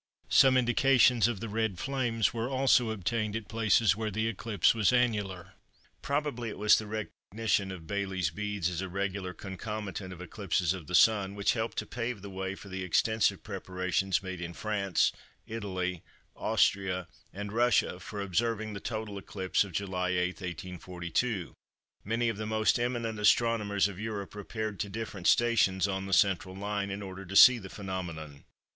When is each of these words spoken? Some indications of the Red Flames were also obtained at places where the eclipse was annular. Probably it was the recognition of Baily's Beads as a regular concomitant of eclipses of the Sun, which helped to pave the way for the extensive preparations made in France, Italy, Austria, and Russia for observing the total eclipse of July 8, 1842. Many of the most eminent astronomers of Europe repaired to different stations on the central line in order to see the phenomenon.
Some 0.29 0.57
indications 0.57 1.27
of 1.27 1.41
the 1.41 1.47
Red 1.47 1.77
Flames 1.77 2.33
were 2.33 2.49
also 2.49 2.89
obtained 2.89 3.35
at 3.35 3.47
places 3.47 3.95
where 3.95 4.09
the 4.09 4.25
eclipse 4.27 4.73
was 4.73 4.91
annular. 4.91 5.53
Probably 6.01 6.49
it 6.49 6.57
was 6.57 6.75
the 6.75 6.87
recognition 6.87 7.71
of 7.71 7.85
Baily's 7.85 8.31
Beads 8.31 8.67
as 8.67 8.81
a 8.81 8.89
regular 8.89 9.31
concomitant 9.35 10.11
of 10.11 10.19
eclipses 10.19 10.73
of 10.73 10.87
the 10.87 10.95
Sun, 10.95 11.35
which 11.35 11.53
helped 11.53 11.77
to 11.77 11.85
pave 11.85 12.23
the 12.23 12.31
way 12.31 12.55
for 12.55 12.67
the 12.67 12.83
extensive 12.83 13.43
preparations 13.43 14.23
made 14.23 14.41
in 14.41 14.53
France, 14.53 15.11
Italy, 15.45 16.01
Austria, 16.35 17.07
and 17.31 17.51
Russia 17.53 17.99
for 17.99 18.21
observing 18.21 18.73
the 18.73 18.79
total 18.79 19.19
eclipse 19.19 19.63
of 19.63 19.71
July 19.71 20.09
8, 20.09 20.29
1842. 20.41 21.53
Many 22.03 22.27
of 22.27 22.37
the 22.37 22.47
most 22.47 22.79
eminent 22.79 23.19
astronomers 23.19 23.87
of 23.87 23.99
Europe 23.99 24.33
repaired 24.33 24.79
to 24.79 24.89
different 24.89 25.27
stations 25.27 25.87
on 25.87 26.07
the 26.07 26.11
central 26.13 26.55
line 26.55 26.89
in 26.89 27.03
order 27.03 27.23
to 27.23 27.35
see 27.35 27.59
the 27.59 27.69
phenomenon. 27.69 28.45